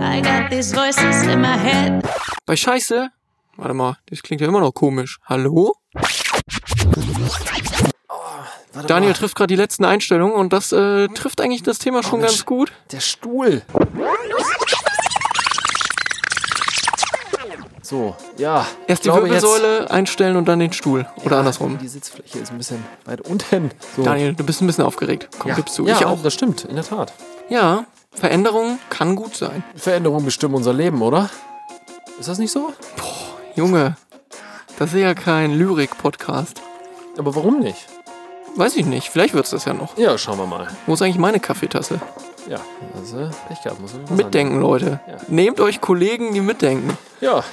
I 0.00 0.22
got 0.22 0.50
these 0.50 0.72
voices 0.74 1.26
in 1.26 1.40
my 1.40 1.56
head. 1.58 2.04
Bei 2.46 2.54
Scheiße? 2.56 3.10
Warte 3.56 3.74
mal, 3.74 3.96
das 4.06 4.22
klingt 4.22 4.40
ja 4.40 4.46
immer 4.46 4.60
noch 4.60 4.72
komisch. 4.72 5.18
Hallo? 5.26 5.74
Daniel 8.86 9.12
trifft 9.12 9.34
gerade 9.34 9.48
die 9.48 9.56
letzten 9.56 9.84
Einstellungen 9.84 10.34
und 10.36 10.52
das 10.52 10.70
äh, 10.72 11.08
trifft 11.08 11.40
eigentlich 11.40 11.64
das 11.64 11.78
Thema 11.78 12.02
schon 12.02 12.20
ganz 12.20 12.44
gut. 12.44 12.72
Der 12.92 13.00
Stuhl. 13.00 13.62
So, 17.82 18.14
ja. 18.36 18.66
Erst 18.86 19.04
die 19.04 19.08
Wirbelsäule 19.08 19.90
einstellen 19.90 20.36
und 20.36 20.46
dann 20.46 20.60
den 20.60 20.72
Stuhl. 20.72 21.06
Oder 21.24 21.36
Ja, 21.36 21.38
andersrum. 21.40 21.78
Die 21.78 21.88
Sitzfläche 21.88 22.38
ist 22.38 22.52
ein 22.52 22.58
bisschen 22.58 22.84
weit 23.06 23.22
unten. 23.22 23.70
So. 23.96 24.02
Daniel, 24.02 24.34
du 24.34 24.44
bist 24.44 24.60
ein 24.60 24.66
bisschen 24.66 24.84
aufgeregt. 24.84 25.28
Komm, 25.38 25.50
ja. 25.50 25.56
gibst 25.56 25.76
du. 25.78 25.86
Ja, 25.86 25.96
ich 25.96 26.04
auch. 26.04 26.22
das 26.22 26.34
stimmt, 26.34 26.66
in 26.66 26.76
der 26.76 26.84
Tat. 26.84 27.12
Ja, 27.48 27.86
Veränderung 28.12 28.78
kann 28.90 29.16
gut 29.16 29.36
sein. 29.36 29.62
Veränderungen 29.76 30.24
bestimmen 30.24 30.54
unser 30.54 30.72
Leben, 30.72 31.02
oder? 31.02 31.30
Ist 32.18 32.28
das 32.28 32.38
nicht 32.38 32.50
so? 32.50 32.72
Junge, 33.54 33.96
das 34.78 34.92
ist 34.92 35.00
ja 35.00 35.14
kein 35.14 35.52
Lyrik-Podcast. 35.52 36.60
Aber 37.16 37.34
warum 37.34 37.60
nicht? 37.60 37.86
Weiß 38.56 38.76
ich 38.76 38.86
nicht, 38.86 39.10
vielleicht 39.10 39.34
wird's 39.34 39.50
das 39.50 39.66
ja 39.66 39.74
noch. 39.74 39.96
Ja, 39.96 40.18
schauen 40.18 40.38
wir 40.38 40.46
mal. 40.46 40.68
Wo 40.86 40.94
ist 40.94 41.02
eigentlich 41.02 41.18
meine 41.18 41.38
Kaffeetasse? 41.38 42.00
Ja, 42.48 42.58
also 42.96 43.30
Pech 43.46 43.62
gehabt, 43.62 43.80
muss 43.80 43.92
ich 43.94 44.10
Mitdenken, 44.10 44.60
Leute. 44.60 45.00
Ja. 45.06 45.16
Nehmt 45.28 45.60
euch 45.60 45.80
Kollegen, 45.80 46.32
die 46.32 46.40
mitdenken. 46.40 46.96
Ja. 47.20 47.44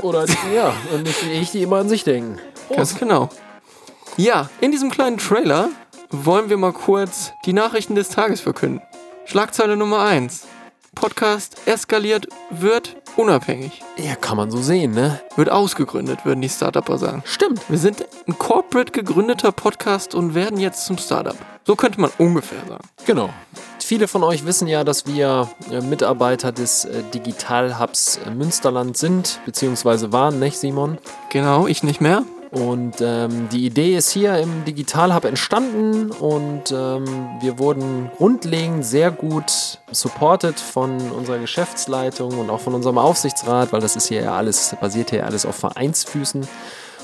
Oder, 0.00 0.24
ja, 0.54 0.72
und 0.94 1.02
nicht 1.02 1.22
ich, 1.24 1.50
die 1.50 1.62
immer 1.62 1.78
an 1.78 1.88
sich 1.88 2.04
denken. 2.04 2.38
Ganz 2.74 2.96
genau. 2.96 3.28
Ja, 4.16 4.48
in 4.60 4.70
diesem 4.70 4.90
kleinen 4.90 5.18
Trailer 5.18 5.68
wollen 6.10 6.48
wir 6.48 6.56
mal 6.56 6.72
kurz 6.72 7.32
die 7.44 7.52
Nachrichten 7.52 7.94
des 7.94 8.08
Tages 8.08 8.40
verkünden. 8.40 8.80
Schlagzeile 9.24 9.76
Nummer 9.76 10.00
1. 10.00 10.46
Podcast 10.94 11.56
eskaliert, 11.66 12.28
wird 12.50 12.96
unabhängig. 13.16 13.80
Ja, 13.96 14.14
kann 14.14 14.36
man 14.36 14.50
so 14.50 14.60
sehen, 14.60 14.92
ne? 14.92 15.20
Wird 15.36 15.48
ausgegründet, 15.48 16.24
würden 16.24 16.42
die 16.42 16.48
Startupper 16.48 16.98
sagen. 16.98 17.22
Stimmt. 17.24 17.62
Wir 17.68 17.78
sind 17.78 18.04
ein 18.26 18.36
corporate 18.38 18.92
gegründeter 18.92 19.52
Podcast 19.52 20.14
und 20.14 20.34
werden 20.34 20.58
jetzt 20.58 20.84
zum 20.84 20.98
Startup. 20.98 21.36
So 21.66 21.76
könnte 21.76 22.00
man 22.00 22.10
ungefähr 22.18 22.60
sagen. 22.68 22.84
Genau. 23.06 23.30
Viele 23.78 24.08
von 24.08 24.22
euch 24.22 24.44
wissen 24.44 24.68
ja, 24.68 24.84
dass 24.84 25.06
wir 25.06 25.48
äh, 25.70 25.80
Mitarbeiter 25.80 26.52
des 26.52 26.84
äh, 26.84 27.02
Digital 27.14 27.78
Hubs 27.78 28.18
äh, 28.26 28.30
Münsterland 28.30 28.96
sind, 28.96 29.40
beziehungsweise 29.46 30.12
waren, 30.12 30.38
nicht 30.38 30.58
Simon? 30.58 30.98
Genau, 31.30 31.66
ich 31.66 31.82
nicht 31.82 32.00
mehr. 32.00 32.24
Und 32.52 32.96
ähm, 33.00 33.48
die 33.50 33.64
Idee 33.64 33.96
ist 33.96 34.10
hier 34.10 34.36
im 34.36 34.66
Digital 34.66 35.14
Hub 35.14 35.24
entstanden 35.24 36.10
und 36.10 36.70
ähm, 36.70 37.04
wir 37.40 37.58
wurden 37.58 38.10
grundlegend 38.18 38.84
sehr 38.84 39.10
gut 39.10 39.78
supported 39.90 40.60
von 40.60 41.00
unserer 41.12 41.38
Geschäftsleitung 41.38 42.38
und 42.38 42.50
auch 42.50 42.60
von 42.60 42.74
unserem 42.74 42.98
Aufsichtsrat, 42.98 43.72
weil 43.72 43.80
das 43.80 43.96
ist 43.96 44.08
hier 44.08 44.20
ja 44.20 44.36
alles, 44.36 44.76
basiert 44.82 45.08
hier 45.08 45.24
alles 45.24 45.46
auf 45.46 45.56
Vereinsfüßen. 45.56 46.46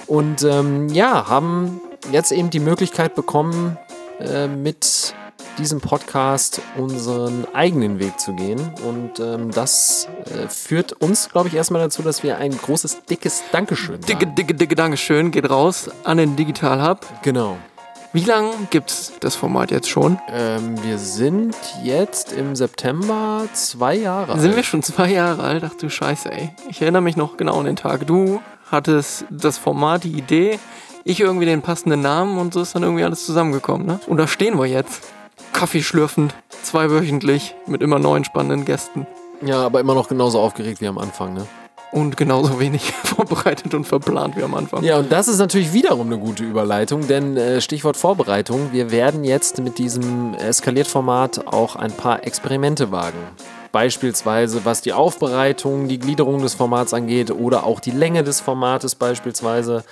Und 0.06 0.42
ähm, 0.42 0.90
ja, 0.90 1.28
haben 1.28 1.80
jetzt 2.12 2.30
eben 2.30 2.50
die 2.50 2.60
Möglichkeit 2.60 3.14
bekommen, 3.14 3.78
äh, 4.20 4.48
mit 4.48 5.14
diesem 5.58 5.80
Podcast 5.80 6.60
unseren 6.76 7.46
eigenen 7.52 7.98
Weg 7.98 8.18
zu 8.18 8.32
gehen. 8.34 8.60
Und 8.86 9.20
ähm, 9.20 9.50
das 9.50 10.08
äh, 10.24 10.48
führt 10.48 10.92
uns, 10.92 11.28
glaube 11.30 11.48
ich, 11.48 11.54
erstmal 11.54 11.82
dazu, 11.82 12.02
dass 12.02 12.22
wir 12.22 12.38
ein 12.38 12.56
großes, 12.56 13.04
dickes 13.10 13.42
Dankeschön 13.52 14.00
Dicke, 14.00 14.24
sagen. 14.24 14.34
dicke, 14.34 14.54
dicke 14.54 14.74
Dankeschön 14.74 15.30
geht 15.30 15.50
raus 15.50 15.90
an 16.04 16.18
den 16.18 16.36
Digital 16.36 16.88
Hub. 16.88 17.06
Genau. 17.22 17.56
Wie 18.14 18.24
lange 18.24 18.52
gibt's 18.70 19.12
das 19.20 19.36
Format 19.36 19.70
jetzt 19.70 19.90
schon? 19.90 20.18
Ähm, 20.30 20.82
wir 20.82 20.96
sind 20.96 21.54
jetzt 21.82 22.32
im 22.32 22.56
September 22.56 23.46
zwei 23.52 23.96
Jahre 23.96 24.32
alt. 24.32 24.40
Sind 24.40 24.56
wir 24.56 24.62
schon 24.62 24.82
zwei 24.82 25.10
Jahre 25.10 25.42
alt? 25.42 25.62
Ach 25.66 25.74
du 25.74 25.90
Scheiße, 25.90 26.32
ey. 26.32 26.50
Ich 26.70 26.80
erinnere 26.80 27.02
mich 27.02 27.16
noch 27.16 27.36
genau 27.36 27.58
an 27.58 27.66
den 27.66 27.76
Tag. 27.76 28.06
Du 28.06 28.40
hattest 28.70 29.26
das 29.28 29.58
Format, 29.58 30.04
die 30.04 30.12
Idee, 30.12 30.58
ich 31.04 31.20
irgendwie 31.20 31.46
den 31.46 31.62
passenden 31.62 32.00
Namen 32.00 32.38
und 32.38 32.54
so 32.54 32.62
ist 32.62 32.74
dann 32.74 32.82
irgendwie 32.82 33.04
alles 33.04 33.26
zusammengekommen, 33.26 33.86
ne? 33.86 34.00
Und 34.06 34.16
da 34.16 34.26
stehen 34.26 34.58
wir 34.58 34.66
jetzt. 34.66 35.02
Kaffee 35.58 35.82
schlürfend, 35.82 36.36
zweiwöchentlich, 36.62 37.56
mit 37.66 37.82
immer 37.82 37.98
neuen 37.98 38.22
spannenden 38.22 38.64
Gästen. 38.64 39.08
Ja, 39.44 39.66
aber 39.66 39.80
immer 39.80 39.92
noch 39.92 40.06
genauso 40.06 40.38
aufgeregt 40.38 40.80
wie 40.80 40.86
am 40.86 40.98
Anfang, 40.98 41.34
ne? 41.34 41.48
Und 41.90 42.16
genauso 42.16 42.60
wenig 42.60 42.92
vorbereitet 43.04 43.74
und 43.74 43.84
verplant 43.84 44.36
wie 44.36 44.44
am 44.44 44.54
Anfang. 44.54 44.84
Ja, 44.84 44.98
und 44.98 45.10
das 45.10 45.26
ist 45.26 45.38
natürlich 45.38 45.72
wiederum 45.72 46.06
eine 46.06 46.18
gute 46.18 46.44
Überleitung, 46.44 47.08
denn 47.08 47.36
äh, 47.36 47.60
Stichwort 47.60 47.96
Vorbereitung, 47.96 48.68
wir 48.70 48.92
werden 48.92 49.24
jetzt 49.24 49.58
mit 49.58 49.78
diesem 49.78 50.34
Eskaliert-Format 50.34 51.48
auch 51.48 51.74
ein 51.74 51.90
paar 51.90 52.24
Experimente 52.24 52.92
wagen. 52.92 53.18
Beispielsweise 53.72 54.64
was 54.64 54.80
die 54.80 54.92
Aufbereitung, 54.92 55.88
die 55.88 55.98
Gliederung 55.98 56.42
des 56.42 56.54
Formats 56.54 56.94
angeht 56.94 57.30
oder 57.30 57.64
auch 57.64 57.80
die 57.80 57.90
Länge 57.90 58.24
des 58.24 58.40
Formates 58.40 58.94
beispielsweise. 58.94 59.84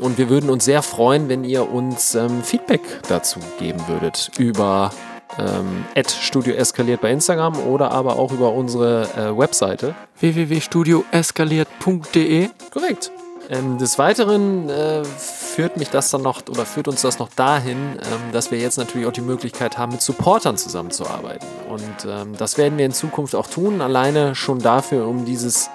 Und 0.00 0.18
wir 0.18 0.28
würden 0.28 0.50
uns 0.50 0.64
sehr 0.64 0.82
freuen, 0.82 1.28
wenn 1.28 1.44
ihr 1.44 1.70
uns 1.70 2.14
ähm, 2.14 2.42
Feedback 2.42 2.80
dazu 3.08 3.40
geben 3.58 3.80
würdet 3.88 4.30
über 4.38 4.90
ähm, 5.38 5.84
Studio 6.20 6.54
Eskaliert 6.54 7.00
bei 7.00 7.10
Instagram 7.10 7.58
oder 7.58 7.90
aber 7.92 8.18
auch 8.18 8.32
über 8.32 8.52
unsere 8.52 9.08
äh, 9.16 9.36
Webseite. 9.36 9.94
www.studioeskaliert.de 10.18 12.48
Korrekt. 12.70 13.12
Ähm, 13.50 13.78
des 13.78 13.98
Weiteren 13.98 14.68
äh, 14.68 15.04
führt 15.04 15.76
mich 15.76 15.90
das 15.90 16.10
dann 16.10 16.22
noch 16.22 16.42
oder 16.48 16.64
führt 16.64 16.86
uns 16.86 17.02
das 17.02 17.18
noch 17.18 17.30
dahin, 17.30 17.76
ähm, 17.76 18.32
dass 18.32 18.52
wir 18.52 18.58
jetzt 18.58 18.78
natürlich 18.78 19.08
auch 19.08 19.12
die 19.12 19.22
Möglichkeit 19.22 19.76
haben, 19.76 19.90
mit 19.90 20.02
Supportern 20.02 20.56
zusammenzuarbeiten. 20.56 21.46
Und 21.68 22.06
ähm, 22.06 22.36
das 22.38 22.58
werden 22.58 22.78
wir 22.78 22.86
in 22.86 22.92
Zukunft 22.92 23.34
auch 23.34 23.48
tun, 23.48 23.80
alleine 23.80 24.36
schon 24.36 24.60
dafür, 24.60 25.08
um 25.08 25.24
dieses 25.24 25.68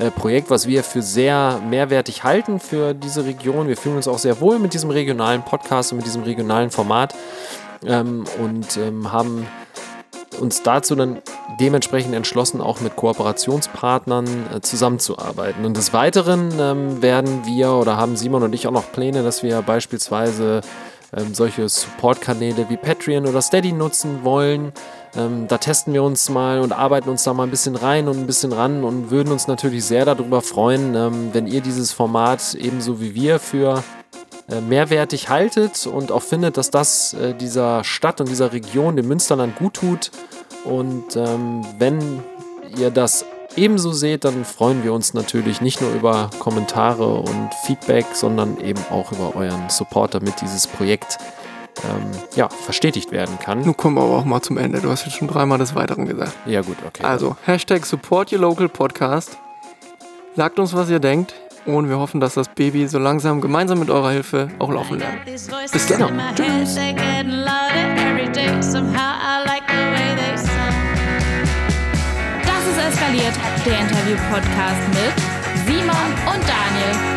äh, 0.00 0.10
Projekt, 0.10 0.50
was 0.50 0.66
wir 0.66 0.82
für 0.82 1.00
sehr 1.00 1.60
mehrwertig 1.68 2.24
halten 2.24 2.58
für 2.58 2.92
diese 2.92 3.24
Region. 3.24 3.68
Wir 3.68 3.76
fühlen 3.76 3.96
uns 3.96 4.08
auch 4.08 4.18
sehr 4.18 4.40
wohl 4.40 4.58
mit 4.58 4.74
diesem 4.74 4.90
regionalen 4.90 5.44
Podcast 5.44 5.92
und 5.92 5.98
mit 5.98 6.06
diesem 6.06 6.24
regionalen 6.24 6.72
Format 6.72 7.14
ähm, 7.86 8.24
und 8.42 8.76
ähm, 8.78 9.12
haben 9.12 9.46
uns 10.40 10.62
dazu 10.64 10.96
dann 10.96 11.18
dementsprechend 11.60 12.14
entschlossen, 12.14 12.60
auch 12.60 12.80
mit 12.80 12.96
Kooperationspartnern 12.96 14.26
äh, 14.26 14.60
zusammenzuarbeiten. 14.60 15.64
Und 15.64 15.76
des 15.76 15.92
Weiteren 15.92 16.52
ähm, 16.58 17.02
werden 17.02 17.44
wir 17.44 17.72
oder 17.72 17.96
haben 17.96 18.16
Simon 18.16 18.42
und 18.42 18.54
ich 18.54 18.66
auch 18.66 18.72
noch 18.72 18.90
Pläne, 18.92 19.22
dass 19.22 19.42
wir 19.42 19.62
beispielsweise 19.62 20.62
ähm, 21.14 21.34
solche 21.34 21.68
Support-Kanäle 21.68 22.68
wie 22.68 22.76
Patreon 22.76 23.26
oder 23.26 23.42
Steady 23.42 23.72
nutzen 23.72 24.24
wollen. 24.24 24.72
Ähm, 25.14 25.46
da 25.46 25.58
testen 25.58 25.92
wir 25.92 26.02
uns 26.02 26.30
mal 26.30 26.60
und 26.60 26.72
arbeiten 26.72 27.10
uns 27.10 27.24
da 27.24 27.34
mal 27.34 27.42
ein 27.42 27.50
bisschen 27.50 27.76
rein 27.76 28.08
und 28.08 28.18
ein 28.18 28.26
bisschen 28.26 28.52
ran 28.52 28.82
und 28.82 29.10
würden 29.10 29.32
uns 29.32 29.46
natürlich 29.46 29.84
sehr 29.84 30.06
darüber 30.06 30.40
freuen, 30.40 30.94
ähm, 30.94 31.30
wenn 31.32 31.46
ihr 31.46 31.60
dieses 31.60 31.92
Format 31.92 32.54
ebenso 32.54 33.00
wie 33.00 33.14
wir 33.14 33.38
für 33.38 33.84
äh, 34.48 34.60
mehrwertig 34.60 35.28
haltet 35.28 35.86
und 35.86 36.10
auch 36.10 36.22
findet, 36.22 36.56
dass 36.56 36.70
das 36.70 37.14
äh, 37.14 37.34
dieser 37.34 37.84
Stadt 37.84 38.20
und 38.20 38.28
dieser 38.28 38.52
Region, 38.52 38.96
dem 38.96 39.08
Münsterland, 39.08 39.56
gut 39.56 39.74
tut. 39.74 40.10
Und 40.64 41.16
ähm, 41.16 41.62
wenn 41.78 42.22
ihr 42.78 42.90
das 42.90 43.24
ebenso 43.56 43.92
seht, 43.92 44.24
dann 44.24 44.44
freuen 44.44 44.84
wir 44.84 44.92
uns 44.92 45.14
natürlich 45.14 45.60
nicht 45.60 45.80
nur 45.80 45.92
über 45.92 46.30
Kommentare 46.38 47.14
und 47.14 47.50
Feedback, 47.66 48.06
sondern 48.14 48.58
eben 48.60 48.80
auch 48.90 49.12
über 49.12 49.34
euren 49.36 49.68
Support, 49.68 50.14
damit 50.14 50.40
dieses 50.40 50.66
Projekt 50.66 51.18
ähm, 51.84 52.10
ja, 52.36 52.48
verstetigt 52.48 53.12
werden 53.12 53.38
kann. 53.38 53.62
Nun 53.62 53.76
kommen 53.76 53.96
wir 53.96 54.02
aber 54.02 54.18
auch 54.18 54.24
mal 54.24 54.42
zum 54.42 54.58
Ende. 54.58 54.80
Du 54.80 54.90
hast 54.90 55.04
jetzt 55.04 55.16
schon 55.16 55.28
dreimal 55.28 55.58
des 55.58 55.74
Weiteren 55.74 56.06
gesagt. 56.06 56.32
Ja 56.46 56.62
gut, 56.62 56.76
okay. 56.86 57.04
Also, 57.04 57.36
Hashtag 57.44 57.84
Support 57.86 58.32
Your 58.32 58.40
Local 58.40 58.68
Podcast. 58.68 59.38
Sagt 60.36 60.58
uns, 60.58 60.74
was 60.74 60.88
ihr 60.90 61.00
denkt. 61.00 61.34
Und 61.64 61.88
wir 61.88 61.98
hoffen, 61.98 62.20
dass 62.20 62.34
das 62.34 62.48
Baby 62.48 62.88
so 62.88 62.98
langsam 62.98 63.40
gemeinsam 63.40 63.78
mit 63.78 63.88
eurer 63.88 64.10
Hilfe 64.10 64.48
auch 64.58 64.72
laufen 64.72 64.98
lernt. 64.98 65.24
Bis 65.24 65.46
dann. 65.86 66.20
in 67.20 67.91
Eskaliert, 73.12 73.36
der 73.66 73.78
Interview-Podcast 73.80 74.88
mit 74.88 75.66
Simon 75.66 76.12
und 76.26 76.42
Daniel. 76.48 77.11